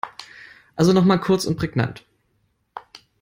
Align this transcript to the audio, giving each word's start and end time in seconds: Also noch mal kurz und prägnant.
Also 0.75 0.93
noch 0.93 1.05
mal 1.05 1.19
kurz 1.19 1.45
und 1.45 1.57
prägnant. 1.57 2.03